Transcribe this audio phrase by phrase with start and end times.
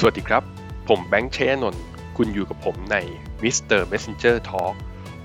[0.00, 0.44] สวัสดีครับ
[0.88, 1.84] ผมแบงค์เชยนนท์
[2.16, 2.96] คุณอยู่กับผมใน
[3.42, 3.80] Mr.
[3.92, 4.74] Messenger Talk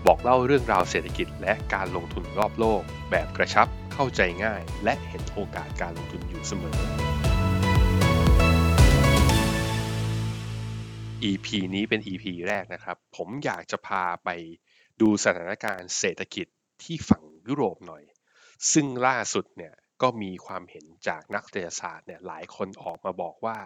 [0.05, 2.81] บอกเล่าเรื่องราวเศรษฐกิจและการลงทุนรอบโลก
[3.11, 6.77] แบบกระชับเข้าใจง่าย และเห็นโอกาสการลงทุนอยู่เสมอ
[11.29, 14.29] EP นี้เป็น EP แรกนะครับ ผมอยากจะพาไป
[15.01, 16.47] ดูสถานการณ์เศรษฐกิจ
[16.83, 18.03] ที่ฝั่งยุโรปหน่อย
[18.71, 23.57] ซึ่งล่าสุดเนี่ย ก็มีความเห็นจากนักเศรษฐศาสตร์เนี่ยหลายคนออกมาบอกว่า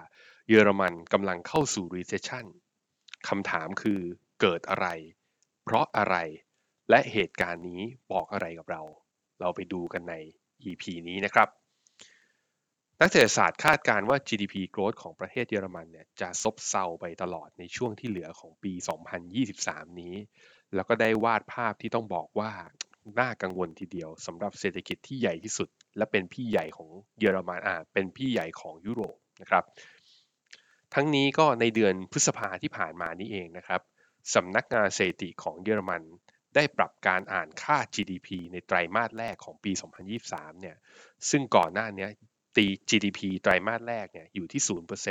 [0.50, 2.46] เยอรมันกำลังเข้าสู่ recession
[3.28, 4.02] คำถามคือ
[4.42, 4.88] เกิดอะไร
[5.64, 6.16] เพราะอะไร
[6.90, 8.82] และเหตุการณ์นี้บอกอะไรกับเรา
[9.40, 10.16] เราไปดูกันใน
[10.66, 11.50] EP นี้นะครับ
[13.02, 18.74] นักเศรษฐศาสตร์คาดการณ์ว่า GDP growth ของประเทศเยอรมันเนี่ยจะซบเซาไปตลอดในช่วงที่เหลือของปี
[19.36, 20.16] 2023 นี้
[20.76, 22.52] แล้วก็ได้วาดภาพที่ต้องบอกว่า
[23.20, 26.90] น่ากังวลทีเดียวสำหรับเศรษฐกิจที่ใหญ่ที่สุด และเป็นพี่ใหญ่ของ
[27.20, 29.64] เยอรมันอ่าเป็นพี่ใหญ่ของยุโรปนะครับ
[30.94, 33.82] ทั้งนี้ก็ในเดือนพฤษภาที่ผ่านมานี้เองนะครับ
[34.36, 36.04] สำนักงานสถิติของเยอรมัน
[36.56, 39.72] ได้ปรับการอ่านค่า GDP ในไตรมาสแรกของปี
[40.18, 40.78] 2023 เนี่ย
[41.30, 42.08] ซึ่งก่อนหน้านี้
[42.56, 44.62] ตี GDP ไตรมาสแรกเนี่ยอยู่ที่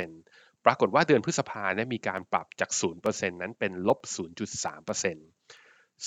[0.07, 2.71] 0%ปรากฏว่าเดือนพฤษภาเนี่ยมีการปรับจาก
[3.05, 3.99] 0%นั้นเป็นลบ
[4.67, 5.36] 0.3%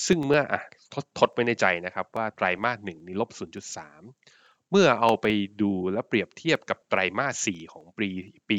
[0.06, 0.62] ซึ่งเมื่ออะ
[0.94, 3.30] ทดทดไว้ในใจนะครับว่าไตรมาสหนึ่งนี่ลบ
[3.96, 5.26] 0.3 เมื่อเอาไป
[5.62, 8.08] ดูและเปรียบเทียบกับไตรมาส 4 ของปี
[8.50, 8.58] ปี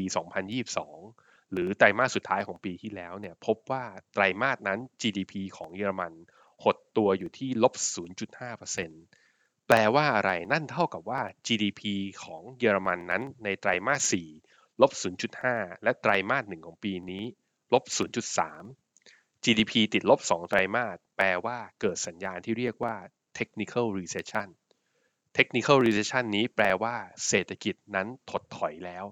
[0.75, 6.13] 2022 หรือไตรมาสสุดท้ายของปีที่แล้วเนี่ยพบว่าไตรมาสนั้น GDP ของเยอรมัน
[6.63, 7.73] หดตัวอยู่ที่ลบ
[8.91, 11.81] 0.5%แปลว่าอะไรนั่นเท่ากับว่า GDP
[12.23, 14.15] ของเยอรมันนั้นในไตรมาส
[14.45, 14.91] 4ลบ
[15.37, 17.23] 0.5 และไตรมาส 1 ของปีนี้
[17.73, 17.83] ลบ
[18.39, 18.80] 0.3
[19.45, 22.95] GDP ติดลบ 2 ไตรมาส แปลว่าเกิดสัญญาณที่เรียกว่า
[23.37, 24.47] technical recession
[25.37, 26.95] technical recession นี้แปลว่า
[27.27, 29.05] เศรษฐกิจนั้นถดถอยแล้ว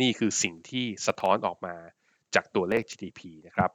[0.00, 1.76] นี่คือสิ่งที่สะท้อนออกมา
[2.34, 3.70] จากตัวเลข GDP นะครับ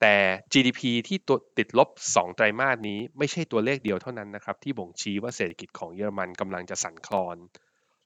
[0.00, 0.16] แต่
[0.52, 7.36] GDP ที่ตัวติดลบ 2 ไตรมาสนี้ไม่ใช่ตัวเลขเดียวเท่านั้นนะครับ ที่บ่งชี้ว่าเศรษฐกิจของเยอรมันกำลังจะสั่นคลอน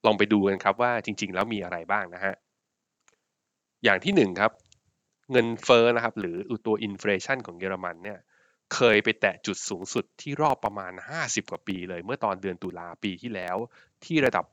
[0.06, 2.34] ลองไปดูกันครับว่าจริง ๆ แล้วมีอะไรบ้างนะฮะ
[3.84, 4.50] อย่างที่1ครับ
[5.32, 6.36] เงินเฟ้อนะครับ หรือ
[6.66, 8.18] ตัว inflation ของเยอรมันเนี่ย
[8.74, 13.56] เคยไปแตะจุดสูงสุดที่รอบประมาณ 50 กว่าปีเลย เมื่อตอนเดือนตุลาปีที่แล้ว
[14.04, 14.44] ที่ระดับ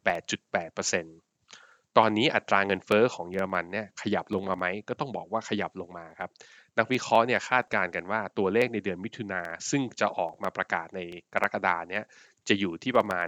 [0.75, 6.29] 8.8%ตอนนี้อัตราเงินเฟ้อของเยอรมันเนี่ยขยับลงมาไหมก็ต้องบอกว่าขยับลงมาครับ
[6.77, 10.99] นักวิเคราะห์เนี่ยคาดการณ์กันว่าตัวเลขในเดือนมิถุนาซึ่งจะออกมาประกาศใน
[11.33, 12.03] กรกฎาเนี่ย
[12.47, 13.27] จะอยู่ที่ประมาณ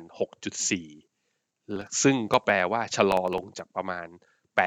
[1.00, 4.08] 6.4 ซึ่งก็แปลว่าชะลอลงจากประมาณ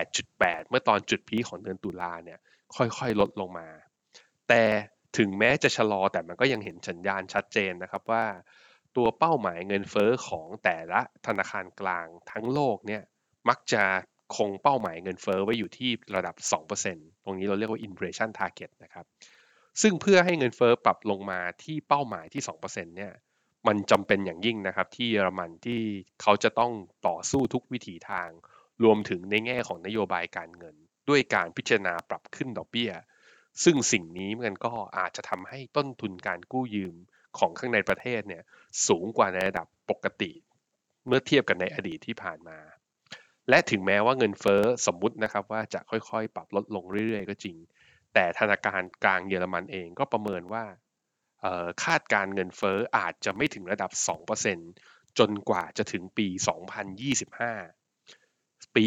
[0.05, 2.39] 8.8 เมื่อตอนจุดพีของเดือนตุลาเนี่ย
[2.77, 3.69] ค่อยๆ ลดลงมา
[4.49, 4.63] แต่
[5.19, 8.25] ถึงแม้จะชะลอแต่มันก็ยังเห็นสัญญาณชัดเจนนะครับว่า
[8.97, 13.03] ตัวเป้าหมายเงินเฟ้อของแต่ละธนาคารกลางทั้งโลกเนี่ย
[13.49, 13.83] มักจะ
[14.37, 16.37] คงเป้าหมายเงินเฟ้อไว้อยู่ที่ระดับ
[16.81, 19.07] 2%ตรงนี้เราเรียกว่า inflation target นะครับ
[19.83, 23.13] ซึ่งเพื่อให้เงินเฟ้อปรับลงมาที่เป้าหมายที่ 2%เนี่ย
[23.67, 25.81] มันจำเป็นอย่างยิ่งนะครับที่เยอรมันที่
[26.23, 26.73] เขาจะต้อง
[27.09, 28.29] ต่อสู้ทุกวิถีทาง
[28.85, 30.77] รวมถึงในแง่ของนโยบายการเงิน
[31.09, 32.93] ด้วยการพิจารณาปรับขึ้นดอกเบี้ย
[33.65, 36.95] ซึ่งสิ่งนี้มันก็อาจจะทำให้ต้นทุนการกู้ยืม
[37.39, 38.43] ของข้างในประเทศเนี่ย
[38.87, 40.33] สูงกว่าในระดับปกติ
[41.07, 42.59] เมื่อเทียบกันในอดีตที่ผ่านมา
[43.49, 47.57] และถึงแม้ว่าเงินเฟ้อสมมุตินะครับว่าจะค่อยๆ ปรับลดลงเรื่อยๆ ก็จริง
[48.15, 50.65] แต่ธนาคารกลางเยอรมันเองก็ประเมินว่า
[51.85, 53.91] คาดการเงินเฟ้ออาจจะไม่ถึงระดับ
[54.55, 56.29] 2%จนกว่าจะถึงปี
[56.93, 57.86] 2025
[58.77, 58.87] ปี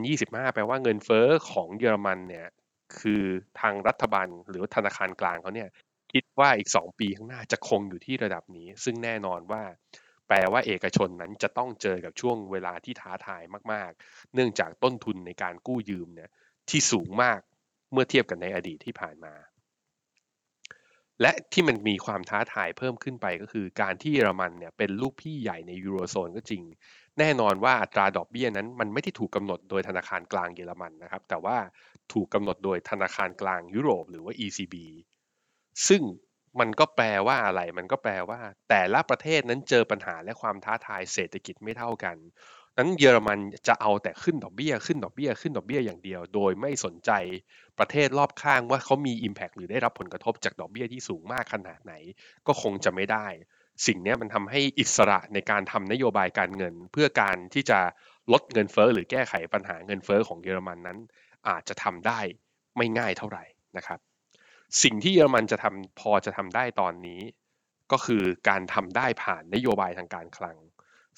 [0.00, 2.48] 2025 แปลว่าเงินเฟ้อของเยอรมันเนี่ย
[2.98, 3.22] คือ
[3.60, 5.68] ทางรัฐบาลหรือธนาคารกลางเขาเนี่ย
[6.12, 9.62] คิดว่าอีก 2 ปีข้างหน้าจะคงอยู่ที่ระดับนี้ ซึ่งแน่นอนว่า
[10.28, 13.42] แปลว่าเอกชนนั้นจะต้องเจอกับช่วงเวลาที่ท้าทาย
[13.72, 16.30] มาก ๆ เนื่องจากต้นทุนในการกู้ยืมเนี่ย
[16.70, 17.40] ที่สูงมาก
[17.92, 19.34] เมื่อเทียบกันในอดีตที่ผ่านมา
[21.22, 26.62] และที่มันมีความท้าทายเพิ่มขึ้นไปก็คือการที่เยอรมันเนี่ยเป็นลูกพี่ใหญ่ในยูโรโซนก็จริง
[27.18, 31.56] แน่นอนว่าอัตราดอกเบี้ยนั้นมันไม่ได้ถูกกำหนดโดยธนาคารกลางเยอรมันนะครับ แต่ว่า
[32.12, 34.74] ถูกกำหนดโดยธนาคารกลางยุโรปหรือว่า ECB
[35.88, 36.02] ซึ่ง
[36.60, 42.16] มันก็แปลว่าอะไร มันก็แปลว่า แต่ละประเทศนั้นเจอปัญหาและความท้าทายเศรษฐกิจไม่เท่ากัน
[42.78, 43.38] นั้นเยอรมัน
[43.68, 47.10] จะเอาแต่ขึ้นดอกเบี้ยขึ้นดอกเบี้ยขึ้นดอกเบี้ยอย่างเดียว โดยไม่สนใจ
[47.78, 51.92] ประเทศรอบข้างว่าเขามี Impact หรือได้รับผลกระทบจากดอกเบี้ยที่สูงมากขนาดไหน
[52.46, 53.26] ก็คงจะไม่ได้
[53.86, 57.78] สิ่งนี้มันทำให้อิสระในการทำนโยบายการเงิน เพื่อการที่จะ
[58.32, 60.98] ลดเงินเฟ้อหรือแก้ไขปัญหาเงินเฟ้อของเยอรมันนั้น
[61.48, 62.20] อาจจะทำได้
[62.76, 63.44] ไม่ง่ายเท่าไหร่
[63.76, 63.98] นะครับ
[64.82, 67.20] สิ่งที่เยอรมันจะทำพอจะทำได้ตอนนี้
[67.92, 70.56] ก็คือการทำได้ผ่านนโยบายทางการคลัง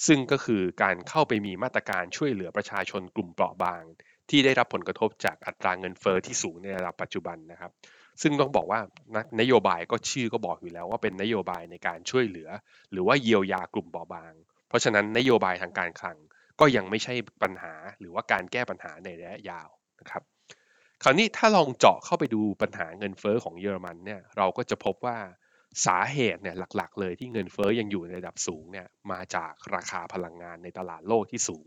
[0.06, 3.82] ซึ่งก็คือการเข้าไปมีมาตรการช่วยเหลือประชาชนกลุ่มเปราะบาง
[4.30, 7.72] ที่ได้รับผลกระทบจากอัตราเงินเฟอ้อที่สูงในระดับปัจจุบันนะครับ
[8.22, 8.80] ซึ่งต้องบอกว่า
[9.40, 12.48] นโยบายก็ชื่อก็บอกอยู่แล้วว่าเป็นนโยบายในการช่วยเหลือ
[12.92, 14.32] หรือว่าเยียวยากลุ่มเบาะบาง
[14.68, 16.16] เพราะฉะนั้นนโยบายทางการคลัง
[16.60, 19.68] ก็ยังไม่ใช่ปัญหาหรือว่าการแก้ปัญหาในระยะยาว
[20.00, 20.22] นะครับ
[21.02, 25.18] คราวนี้ถ้าลองเจาะเข้าไปดูปัญหาเงินเฟอ้อของเยอรมันเนี่ยเราก็จะพบว่า
[25.86, 31.66] สาเหตุเนี่ยหลักๆ เลยที่เงินเฟ้อยังอยู่ในระดับสูงเนี่ยมาจากราคาพลังงานในตลาดโลกที่สูง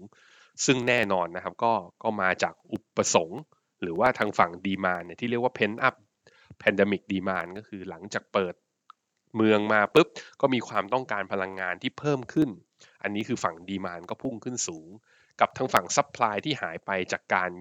[0.65, 3.42] ซึ่งแน่นอนนะครับก็ก็มาจากอุปสงค์
[3.81, 5.95] หรือว่าทางฝั่ง demand เนี่ยที่เรียกว่า pent up
[6.62, 8.56] pandemic demand ก็คือหลังจากเปิด
[9.36, 10.07] เมืองมาปุ๊บ
[10.42, 12.50] ก็มีความต้องการพลังงานที่เพิ่มขึ้น
[13.04, 14.88] อันนี้คือฝั่ง demand ก็พุ่งขึ้นสูง
[15.42, 17.51] กับทางฝั่ง supply ที่หายไปจากการ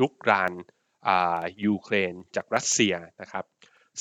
[0.00, 0.52] รุกราน
[1.64, 3.44] ยูเครนจากรัสเซียนะครับ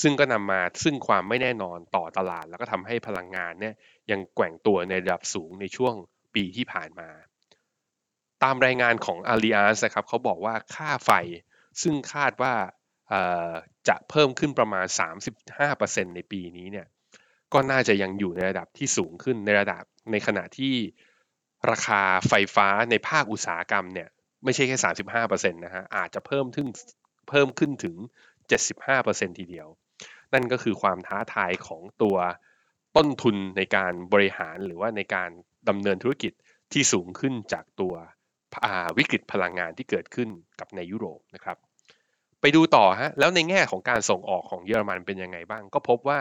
[0.02, 3.76] ซึ่งก็นำมาซึ่งความไม่แน่นอนต่อตลาด แล้วก็ทำให้พลังงานเนี่ย
[4.12, 5.94] ยังแกว่งตัวในระดับสูงในช่วง
[6.36, 7.10] ปีที่ผ่านมา
[8.44, 11.12] ตามรายงานของ a l i a n c e นะครับเขาบอกว่าค่าไฟ
[11.82, 12.54] ซึ่งคาดว่า
[13.88, 14.86] จะเพิ่มขึ้นประมาณ
[15.52, 16.88] 35%ในปีนี้เนี่ย
[17.54, 20.76] ก็น่าจะยังอยู่ในระดับที่สูงขึ้นในระดับในขณะที่
[21.72, 24.10] ราคาไฟฟ้าในภาคอุตสาหกรรมเนี่ย
[24.44, 24.78] ไม่ใช่แค่
[25.20, 26.68] 35%นะฮะอาจจะเพิ่มถึง
[27.30, 27.96] เพิ่มขึ้นถึง
[28.50, 29.68] 75%ทีเดียว
[30.34, 32.18] นั่นก็คือความท้าทายของตัว
[32.98, 35.30] ต้นทุนในการบริหารหรือว่าในการ
[35.70, 36.34] ดำเนินธุรกิจ
[36.74, 37.94] ที่สูงขึ้นจากตัว
[38.98, 40.30] วิกฤตพลังงานที่เกิดขึ้น
[40.60, 41.58] กับในยุโรปนะครับ
[42.42, 46.20] ไปดูต่อฮะแล้วในแง่ของการส่งออกของเยอรมันเป็นยังไงบ้าง ก็พบว่า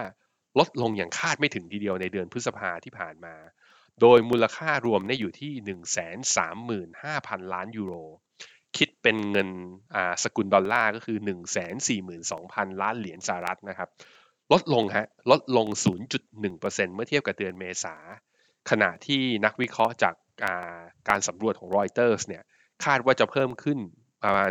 [0.58, 3.34] ลดลงอย่างคาดไม่ถึงทีเดียวในเดือนพฤษภาที่ผ่านมา
[4.00, 5.52] โดยมูลค่ารวมได้อยู่ที่
[6.90, 7.94] 135,000 ล้านยูโร
[9.02, 9.48] เป็นเงิน
[10.24, 11.18] สกุลดอลลาร์ก็คือ
[11.98, 13.88] 142,000 ล้านเหรียญสหรัฐนะครับ
[14.52, 15.66] ลดลงฮะลดลง
[16.26, 17.94] 0.1%เมื่อเทียบกับเดือนเมษา
[18.70, 20.78] ขณะที่นักวิเคราะห์จาก
[21.08, 22.42] การสำรวจของรอยเตอร์สเนี่ย
[22.84, 23.78] คาดว่าจะเพิ่มขึ้น
[24.24, 24.50] ประมาณ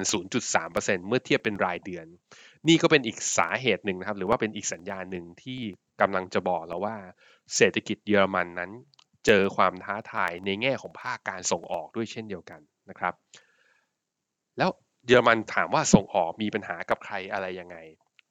[0.53, 2.05] 0.3%เมื่อเทียบเป็นรายเดือน
[2.67, 5.61] นี่ก็เป็นอีกสาเหตุหนึ่งนะครับ หรือว่าเป็นอีกสัญญาณหนึ่งที่
[6.01, 6.95] กำลังจะบอกแล้วว่า
[7.55, 8.71] เศรษฐกิจเยอรมันนั้น
[9.25, 13.13] เจอความท้าทายในแง่ของภาคการส่งออกด้วยเช่นเดียวกันนะครับ
[14.57, 14.69] แล้ว
[15.07, 17.77] เยอรมันถามว่าส่งออกมีปัญหากับใครอะไรยังไง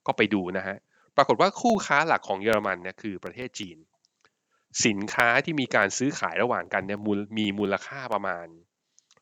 [0.05, 0.77] ก็ไปดูนะฮะ
[1.17, 3.77] ปรากฏว่าคู่ค้าหลักของเยอรมันเนี่ยคือประเทศจีน
[4.85, 6.99] สินค้าที่มีการซื้อขายระหว่างกันเนี่ย
[7.37, 8.45] มีมูลค่าประมาณ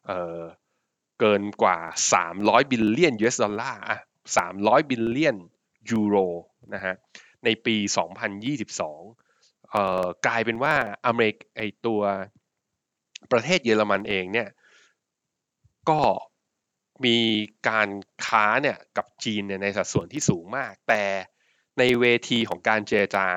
[0.07, 1.77] เกินกว่า
[2.25, 3.97] 300 billion US dollar อะ
[4.43, 5.37] 300 บิลเลียน
[5.91, 6.15] ยูโร
[6.73, 6.95] นะฮะ
[7.45, 7.75] ในปี
[8.53, 10.73] 2022เอ่อกลายเป็นว่า
[11.07, 12.01] อเมริกไอตัว
[13.31, 14.49] ประเทศเยอรมันเองเนี่ย
[15.89, 15.99] ก็
[17.05, 17.17] มี
[17.69, 17.89] การ
[18.25, 21.03] ค้าเนี่ยกับจีนเนี่ยในสัดส่วนที่สูงมาก แต่
[21.79, 23.27] ในเวทีของการเจรจา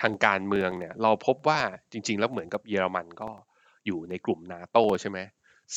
[0.00, 1.60] ทางการเมืองเนี่ยเราพบว่า
[1.92, 3.30] จริง ๆ แล้วเหมือนกับเยอรมันก็
[3.86, 5.18] อยู่ในกลุ่มนาโตใช่ไหม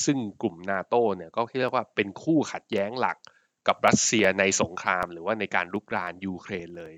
[0.04, 3.18] ซึ่งกลุ่มนาโตเนี่ยก็เรียกว่าเป็นคู่ขัดแย้งหลัก
[3.68, 6.94] กับรัสเซียในสงคราม หรือว่าในการลุกรานยูเครนเลย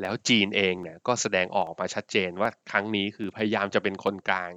[0.00, 4.52] แล้วจีนเองเนี่ยก็แสดงออกมาชัดเจนว่าครั้งนี้คือพยายามจะเป็นคนกลาง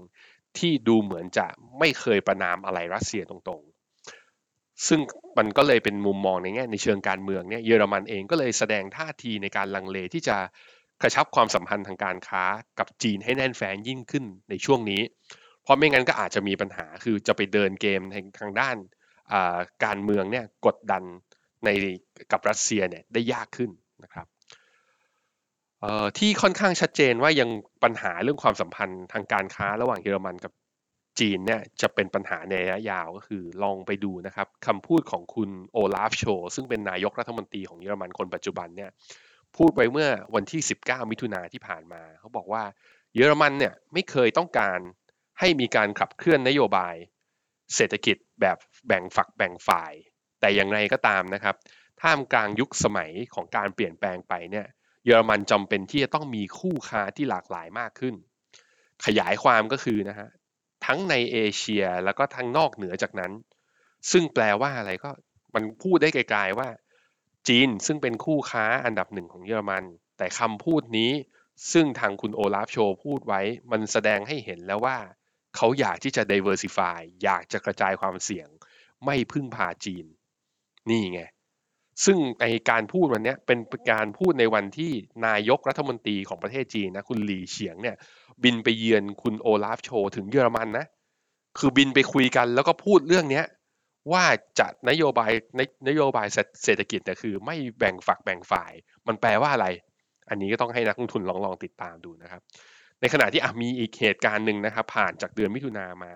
[0.58, 1.48] ที่ดูเหมือนจะ
[1.80, 3.64] ไม่เคยประนามอะไรรัสเซียตรง
[4.88, 5.00] ซึ่ง
[5.38, 10.38] มันก็เลยเป็นมุมมองในแง่ในเชิงการเมืองเนี่ยเยอรมันเองก็เลยแสดงท่าทีในการลังเลที่จะ
[11.02, 12.44] กระชับความสัมพันธ์ทางการค้า
[12.80, 15.02] กับจีนให้แน่นแฟ้นยิ่งขึ้นในช่วงนี้
[15.64, 18.02] เพราะไม่งั้นก็อาจจะมีปัญหาคือจะไปเดินเกม
[18.40, 18.76] ทางด้าน
[19.86, 21.04] การเมืองเนี่ยกดดัน
[21.66, 21.70] ใน
[22.32, 23.70] กับรัสเซียเนี่ยได้ยากขึ้น
[24.04, 24.28] นะครับ
[26.18, 27.50] ที่ค่อนข้างชัดเจนว่ายัง
[27.84, 30.52] ปัญหาเรื่องความสัมพันธ์ทางการค้าระหว่างเยอรมันกับ
[31.20, 36.24] จีนเนี่ยจะเป็นปัญหาในระยะยาวก็คือลองไปดูนะครับคำพูดของคุณโอลาฟโช
[36.56, 38.90] ซึ่งเป็นนายกรัฐมนตรีของเยอรมันคนปัจจุบันเนี่ย
[39.58, 42.64] พูดไว้เมื่อวันที่ 19 มิถุนาที่ผ่านมา เขาบอกว่า
[43.16, 44.80] เยอรมันเนี่ยไม่เคยต้องการ
[45.40, 46.96] ให้มีการขับเคลื่อนนโยบาย
[47.76, 48.58] เศรษฐกิจแบบ
[48.88, 49.94] แบ่งฝักแบ่งฝ่าย
[50.40, 51.56] แต่อย่างไรก็ตามนะครับ
[52.02, 54.68] ท่ามกลางยุคสมัยของการเปลี่ยนแปลงไปเนี่ย
[55.06, 58.16] เยอรมันจำเป็นที่จะต้องมีคู่ค้าที่หลากหลายมากขึ้น
[59.06, 60.30] ขยายความก็คือนะฮะ
[60.88, 63.32] ทั้งในเอเชียแล้วก็ทั้งนอกเหนือจากนั้น
[64.12, 65.12] ซึ่งแปลว่าอะไรก็
[65.56, 66.70] มันพูดได้ไกลๆว่า
[67.48, 69.84] จีนซึ่งเป็นคู่ค้าอันดับหนึ่งของเยอรมัน
[70.18, 71.12] แต่คำพูดนี้
[71.74, 73.42] ซึ่งทางคุณโอลาฟโชพูดไว้
[73.72, 74.98] มันแสดงให้เห็นแล้วว่า
[75.56, 78.48] เขาอยากที่จะ diversify อยากจะกระจายความเสี่ยง
[79.06, 80.06] ไม่พึ่งพาจีน
[80.90, 81.22] นี่ไง
[82.06, 83.60] ซึ่งในการพูดวันนี้เป็น
[83.92, 84.92] การพูดในวันที่
[85.28, 87.96] นายกรัฐมนตรีของประเทศจีนนะคุณหลีเฉียงเนี่ย
[88.44, 90.86] บินไปเยือนคุณโอลาฟโชถึงเยอรมันนะ
[91.60, 93.46] คือบินไปคุยกันแล้วก็พูดเรื่องเนี้ย
[94.12, 94.24] ว่า
[94.60, 96.28] จะนโยบายนนโยบาย
[96.64, 98.72] เศรษฐกิจเนี่ยคือ ไม่แบ่งฝักแบ่งฝ่าย
[99.08, 99.68] มันแปลว่าอะไร
[100.30, 102.42] อันนี้ก็ต้องให้นักลงทุนลองลองติดตามดูนะครับ
[103.02, 106.14] ในขณะที่มีอีกเหตุการณ์หนึ่งนะครับ ผ่านจากเดือนมิถุนามา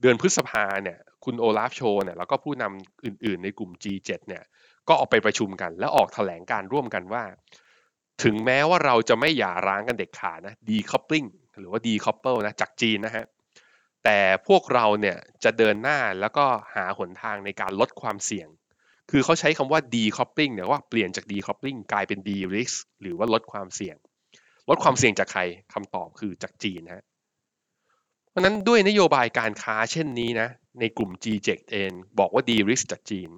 [0.00, 4.42] เดือนพฤษภาเนี่ย คุณโอลาฟโชเนี่ยแล้วก็ผู้นำอื่น ๆ ในกลุ่ม G7 เนี่ย
[4.88, 7.24] ก็ออกไปประชุมกัน แล้วออกแถลงการร่วมกันว่า
[8.22, 11.28] ถึงแม้ว่าเราจะไม่หย่าร้างกันเด็ดขาดนะ decoupling
[11.58, 13.24] หรือว่า decouple นะจากจีนนะฮะ
[14.04, 14.18] แต่
[14.48, 18.48] พวกเราเนี่ยจะเดินหน้าแล้วก็หาหนทางในการลดความเสี่ยง
[19.10, 23.96] คือเขาใช้คำว่า decoupling เนี่ยว่าเปลี่ยนจาก decoupling กลายเป็น de-risk หรือว่าลดความเสี่ยง
[24.68, 25.42] ลดความเสี่ยงจากใคร
[25.74, 27.04] คำตอบคือจากจีนฮะ
[28.30, 30.48] เพราะนั้นด้วยนโยบายการค้าเช่นนี้นะ
[30.80, 33.30] ในกลุ่ม G7 เองบอกว่า de-risk จากจีน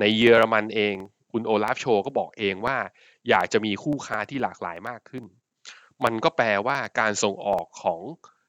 [0.00, 0.94] ในเยอรมันเอง
[1.32, 2.76] คุณโอลาฟโชก็บอกเองว่า
[3.28, 5.24] อยากจะมีคู่ค้าที่หลากหลายมากขึ้น
[6.04, 8.00] มันก็แปลว่าการส่งออกของ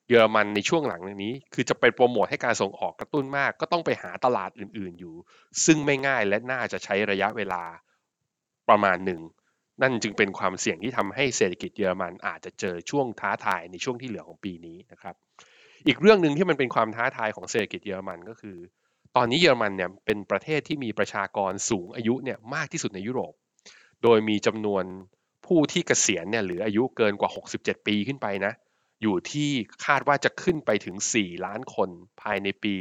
[0.09, 5.15] เยอรมันในช่วงหลังนี้ คือจะไปโปรโมทให้การส่งออกกระตุ้นมาก ก็ต้องไปหาตลาดอื่นๆอยู่
[5.65, 7.63] ซึ่งไม่ง่ายและน่าจะใช้ระยะเวลา
[8.69, 9.21] ประมาณหนึ่ง
[9.81, 15.15] นั่นจึงเป็นความเสี่ยงที่ทำให้เศรษฐกิจเยอรมันอาจจะเจอช่วงท้าทายในช่วงที่เหลือของปีนี้นะครับ
[15.87, 18.57] อีกเรื่องหนึ่งที่มันเป็นความท้าทายของเศรษฐกิจเยอรมันก็คือ
[19.15, 23.33] ตอนนี้เยอรมันเนี่ยเป็นประเทศที่มีประชากรสูงอายุเนี่ยมากที่สุดในยุโรป
[24.03, 24.83] โดยมีจำนวน
[25.45, 28.53] ผู้ที่เกษียณเนี่ยหรืออายุเกินกว่า 67 ปีขึ้นไปนะ
[29.01, 29.49] อยู่ที่
[29.85, 31.89] คาดว่าจะขึ้นไปถึง 4 ล้านคน
[32.21, 32.73] ภายในปี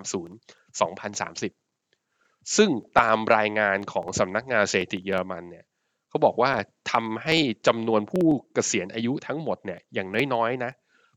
[0.00, 5.64] 2030 2030 ซึ่งตามรายงานของสำนักงานเศรษฐกิจเยอรมันเนี่ย
[6.08, 6.52] เขาบอกว่า
[6.92, 10.72] ทำให้จำนวนผู้เกษียณอายุทั้งหมดเนี่ยอย่างน้อยๆนะ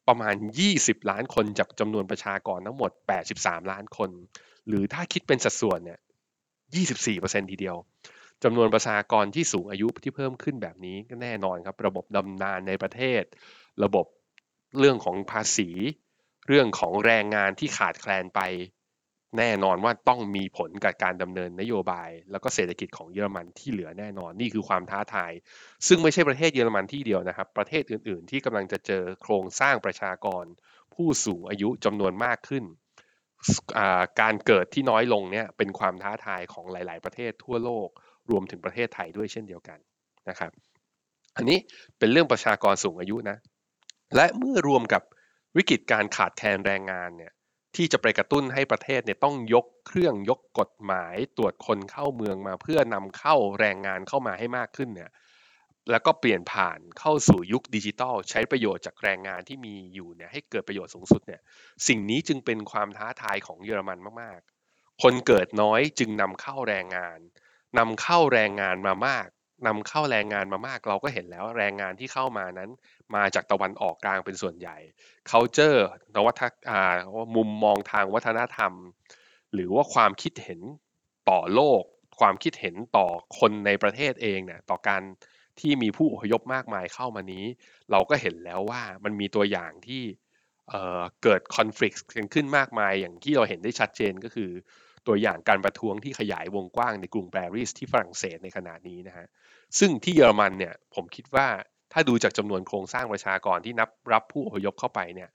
[0.08, 0.36] ประมาณ
[0.72, 2.92] 20 ล้านคนจากจำนวนประชากรทั้งหมด
[3.32, 4.10] 83 ล้านคน
[4.68, 6.00] หรือถ้าคิดเป็นสัดส่วนเนี่ย
[6.76, 7.78] 24%ทีเดียว
[8.44, 13.24] จำนวนประชากรที่สูงอายุที่เพิ่มขึ้นแบบนี้ก็แน่นอนครับ ระบบดำนานในประเทศ
[13.84, 14.06] ระบบ
[14.80, 15.70] เรื่องของภาษี
[16.48, 18.42] เรื่องของแรงงานที่ขาดแคลนไป
[19.38, 25.32] แน่นอนว่าต้องมีผลกับการดำเนินนโยบาย แล้วก็เศรษฐกิจของเยอรมันที่เหลือแน่นอนนี่คือความท้าทาย
[25.88, 30.46] ซึ่งไม่ใช่ประเทศเยอรมันที่เดียวนะครับ ประเทศอื่น ๆ ที่กำลังจะเจอโครงสร้างประชากร
[30.94, 32.64] ผู้สูงอายุจำนวนมากขึ้น
[34.22, 37.90] การเกิดที่น้อยลงเนี่ยเป็นความท้าทายของหลาย ๆ ประเทศทั่วโลก
[38.30, 39.80] รวมถึงประเทศไทยด้วยเช่นเดียวกัน
[40.30, 40.52] นะครับ
[41.36, 41.58] อันนี้
[42.00, 43.38] เป็นเรื่องประชากรสูงอายุนะ
[44.16, 45.04] และเมื่อรวมกับ
[45.58, 47.34] วิกฤตการขาดแคลนแรงงานเนี่ย
[47.76, 55.12] ที่จะไปกระตุ้นให้ประเทศเนี่ยต้องยกเครื่องยกกฎหมายตรวจคนเข้าเมืองมาเพื่อนำเข้าแรงงานเข้ามาให้มากขึ้นเนี่ย
[55.92, 61.42] แล้วก็เปลี่ยนผ่านเข้าสู่ยุคดิจิทัล ใช้ประโยชน์จากแรงงานที่มีอยู่เนี่ยให้เกิดประโยชน์สูงสุดเนี่ย
[61.88, 67.20] สิ่งนี้จึงเป็นความท้าทายของเยอรมันมากๆ คนเกิดน้อยจึงนำเข้าแรงงาน
[67.78, 69.28] นำเข้าแรงงานมามาก
[69.68, 72.70] นำเข้าแรงงานมามาก เราก็เห็นแล้วแรงงานที่เข้ามานั้น
[73.16, 74.78] มาจากตะวันออกกลางเป็นส่วนใหญ่
[75.30, 75.80] culture
[76.16, 76.98] นวัตอ่า
[77.36, 78.74] มุมมองทางวัฒนธรรม
[79.54, 80.62] หรือว่าความคิดเห็น
[81.30, 81.84] ต่อโลก
[82.20, 83.08] ความคิดเห็นต่อ
[83.40, 85.02] คนในประเทศเองเนี่ยต่อการ
[85.60, 87.46] ที่มีผู้อพยพมากมายเข้ามานี้
[87.92, 90.04] เราก็เห็นแล้วว่ามันมีตัวอย่างที่
[91.24, 94.52] เกิดคอน FLICT กันขึ้นมากมายอย่างที่เราเห็นได้ชัดเจนก็คือ
[95.10, 99.28] ตัวอย่างการประท้วงที่ขยายวงกว้างในกรุงปารีสที่ฝรั่งเศสในขณะนี้นะฮะ
[99.80, 101.48] ซึ่งที่เยอรมันเนี่ยผมคิดว่า
[101.94, 105.30] ถ้าดูจากจำนวนโครงสร้างประชากรที่นับรับผู้อพยพเข้าไปเนี่ย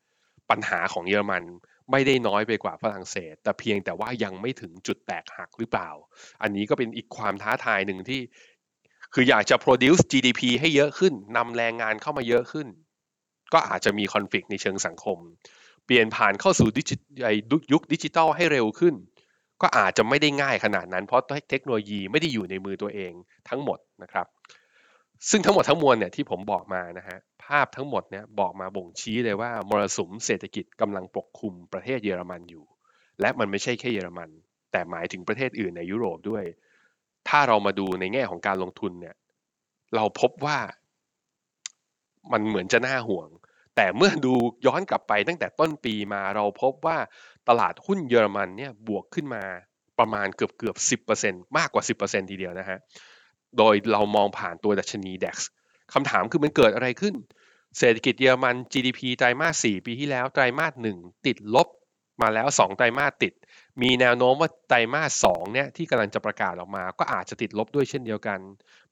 [0.51, 1.43] ปัญหาของเยอรมัน
[1.91, 5.91] ไม่ได้น้อยไปกว่าฝรั่งเศส แต่เพียงแต่ว่ายังไม่ถึงจุดแตกหักหรือเปล่า
[6.43, 8.21] อันนี้ก็เป็นอีกความท้าทายหนึ่งที่
[9.15, 12.69] คืออยากจะ produce GDP ให้เยอะขึ้นนำแรงงานเข้ามาเยอะขึ้น
[13.53, 15.19] ก็อาจจะมีคอน FLICT ในเชิงสังคม
[15.87, 16.69] เปลี่ยนผ่านเข้าสู่
[17.73, 18.95] ยุคดิจิทัลให้เร็วขึ้น
[19.63, 23.13] ก็อาจจะไม่ได้ง่ายขนาดนั้น เพราะเทคโนโลยีไม่ได้อยู่ในมือตัวเอง
[23.49, 24.27] ทั้งหมดนะครับ
[25.31, 32.65] ซึ่งทั้งหมดทั้งมวลเนี่ยที่ผมบอกมานะฮะภาพทั้งหมดเนี่ยบอกมาบ่งชี้เลยว่ามรสุมเศรษฐกิจกำลังปกคลุมประเทศเยอรมันอยู่
[33.21, 34.31] และมันไม่ใช่แค่เยอรมัน
[34.73, 36.45] แต่หมายถึงประเทศอื่นในยุโรปด้วย
[37.29, 39.15] ถ้าเรามาดูในแง่ของการลงทุนเนี่ย
[39.95, 40.59] เราพบว่า
[42.33, 43.29] มันเหมือนจะน่าห่วง
[43.77, 44.33] แต่เมื่อดู
[44.67, 46.99] ย้อนกลับไปตั้งแต่ต้นปีมาเราพบว่า
[47.49, 49.45] ตลาดหุ้นเยอรมันเนี่ยบวกขึ้นมา
[49.99, 50.97] ประมาณเกือบเกือบสิ
[51.57, 52.79] มากกว่า10%ทีเดียวนะฮะ
[53.59, 55.37] โดยเรามองผ่านตัวดัชนี DAX
[55.93, 57.15] คำถามคือมันเกิดอะไรขึ้น
[57.79, 61.69] เศรษฐกิจเยอรมัน GDP ไตรมาส4ปีที่แล้ว ไตรมาส1ติดลบ
[62.23, 63.33] มาแล้ว2ไตรมาสติด
[63.83, 68.39] มีแนวโน้มว่าไตรมาส2เนี่ยที่กำลังจะประกาศออกมา ก็อาจจะติดลบด้วยเช่นเดียวกัน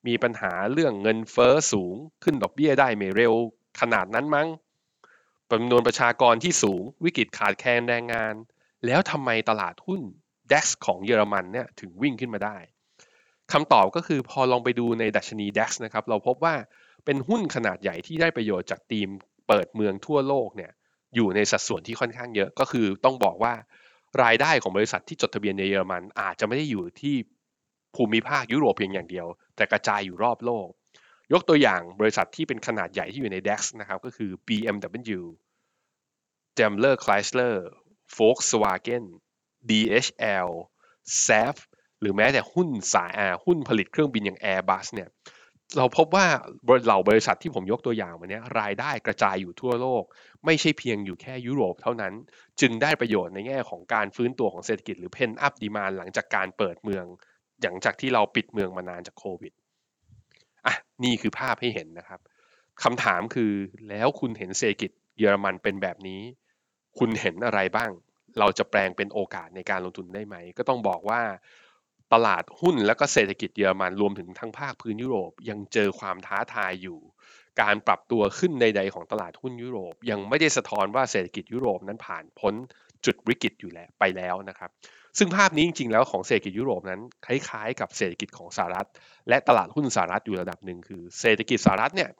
[0.06, 3.34] มีปัญหาเรื่องเงินเฟอ้อสูงขึ้นดอกเบี้ยได้ไม่เร็ว
[3.80, 4.48] ขนาดนั้นมั้ง
[5.52, 8.34] จำนวนประชากรที่สูงวิกฤตขาดแคลนแรงงาน
[8.86, 10.00] แล้วทำไมตลาดหุ้น
[10.52, 12.56] DAX ของเยอรมันเนี่ยถึงวิ่งขึ้นมาได้
[13.52, 16.54] คำตอบก็คือพอลองไปดูในดัชนี DAX นะครับเราพบว่า
[17.04, 19.08] เป็นหุ้นขนาดใหญ่ที่ได้ประโยชน์จากทีม
[19.48, 20.72] เปิดเมืองทั่วโลกเนี่ย
[21.14, 23.54] อยู่ในสัดส่วนที่ค่อนข้างเยอะก็คือต้องบอกว่า
[24.22, 27.14] รายได้ของบริษัทที่จดทะเบียนในเยอรมันอาจจะไม่ได้อยู่ที่
[27.96, 30.68] ภูมิภาคยุโรปเพียงอย่างเดียว แต่กระจายอยู่รอบโลก
[31.32, 35.22] ยกตัวอย่างบริษัทที่เป็นขนาดใหญ่ที่อยู่ใน DAX นะครับ ก็คือ BMW
[36.58, 37.56] Daimler Chrysler
[38.16, 39.04] Volkswagen
[39.68, 40.50] DHL
[41.24, 41.56] SAF
[42.00, 45.08] หรือแม้แต่หุ้นสายอาหุ้นผลิตเครื่องบินอย่าง Airbus เนี่ย
[45.76, 46.26] เราพบว่า
[46.84, 50.04] เหล่าบริษัทที่ผมยกตัวอย่างมาเนี้ยรายได้กระจายอยู่ทั่วโลก
[50.44, 52.12] ไม่ใช่เพียงอยู่แค่ยุโรปเท่านั้น
[52.60, 57.04] จึงได้ประโยชน์ในแง่ของการฟื้นตัวของเศรษฐกิจหรือ pen up demand หลังจากการเปิดเมือง
[57.62, 59.52] หลังจากที่เราปิดเมืองมานานจากโควิด
[60.66, 62.20] อะนี่คือภาพให้เห็นนะครับ
[62.82, 63.52] คำถามคือ
[63.88, 66.20] แล้วคุณเห็นเศรษฐกิจเยอรมันเป็นแบบนี้
[66.98, 67.90] คุณเห็นอะไรบ้าง
[68.38, 71.20] เราจะแปลงเป็นโอกาสในการลงทุนได้ไหม ก็ต้องบอกว่า
[72.12, 76.98] ตลาดหุ้นและก็เศรษฐกิจเยอรมันรวมถึงทั้งภาคพื้นยุโรปยังเจอความท้าทายอยู่
[77.60, 82.54] การปรับตัวขึ้นใด ๆ ของตลาดหุ้นยุโรป ยังไม่ได้สะท้อนว่าเศรษฐกิจยุโรปนั้นผ่านพ้น
[83.04, 84.70] จุดวิกฤตอยู่แล้วไปแล้วนะครับ
[85.18, 88.88] ซึ่งภาพนี้จริงๆแล้วของเศรษฐกิจยุโรปนั้นคล้ายๆ กับเศรษฐกิจของสหรัฐ
[89.28, 92.10] และตลาดหุ้นสหรัฐอยู่ระดับหนึ่งคือเศรษฐกิจสหรัฐเนี่ย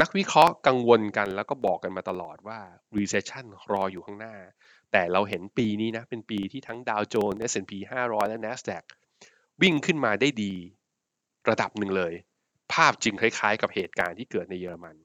[0.00, 2.60] นักวิเคราะห์กังวลกันแล้วก็บอกกันมาตลอดว่า
[2.96, 4.34] recession รออยู่ข้างหน้า
[4.92, 7.72] แต่เราเห็นปีนี้นะเป็นปีที่ทั้งดาวโจนส์ S&P
[8.04, 8.84] 500 และ NASDAQ
[9.62, 10.54] วิ่งขึ้นมาได้ดี
[11.48, 12.12] ระดับหนึ่งเลย
[12.72, 14.96] ภาพจริงคล้ายๆ กับเหตุการณ์ที่เกิดในเยอรมัน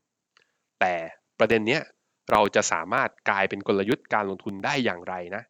[0.79, 0.95] แต่
[1.39, 1.81] ประเด็นเนี้ย
[2.31, 5.43] เราจะสามารถกลายเป็นกลยุทธ์การลงทุนได้อย่างไรนะ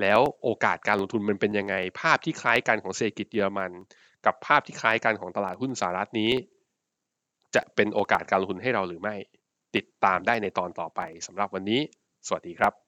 [0.00, 3.70] แล้วโอกาสการลงทุนมันเป็นยังไง ภาพที่คล้ายกันของเศรษฐกิจเยอรมัน
[4.26, 6.32] กับภาพที่คล้ายกันของตลาดหุ้นสหรัฐนี้
[7.54, 9.16] จะเป็นโอกาสการลงทุนให้เราหรือไม่
[9.76, 11.80] ติดตามได้ในตอนต่อไปสำหรับวันนี้
[12.26, 12.87] สวัสดีครับ